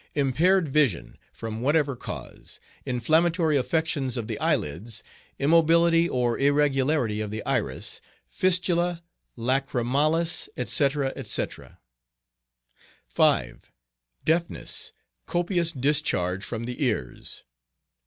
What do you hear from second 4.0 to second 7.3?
of the eyelids; immobility or irregularity of